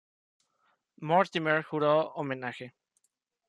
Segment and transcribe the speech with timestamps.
[1.11, 2.73] Mortimer juró homenaje.